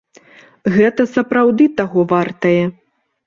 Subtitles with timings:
[0.77, 2.63] Гэта сапраўды таго вартае.